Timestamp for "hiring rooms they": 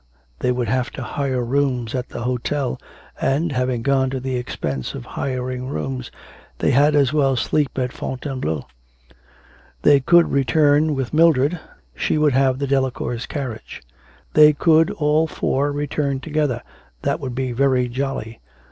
5.05-6.71